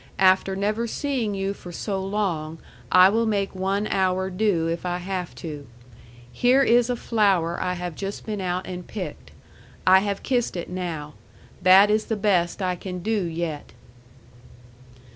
After 0.17 0.55
never 0.55 0.87
seeing 0.87 1.35
you 1.35 1.53
for 1.53 1.71
so 1.71 2.03
long 2.03 2.57
I 2.91 3.07
will 3.09 3.27
make 3.27 3.53
one 3.53 3.85
hour 3.85 4.31
do 4.31 4.65
if 4.67 4.83
I 4.83 4.97
have 4.97 5.35
to. 5.35 5.67
Here 6.31 6.63
is 6.63 6.89
a 6.89 6.95
flower 6.95 7.61
I 7.61 7.75
have 7.75 7.93
just 7.93 8.25
been 8.25 8.41
out 8.41 8.65
and 8.65 8.87
picked. 8.87 9.29
I 9.85 9.99
have 9.99 10.23
kissed 10.23 10.57
it 10.57 10.71
now. 10.71 11.13
That 11.61 11.91
is 11.91 12.05
the 12.05 12.17
best 12.17 12.63
I 12.63 12.75
can 12.75 13.03
do 13.03 13.25
yet. 13.25 13.73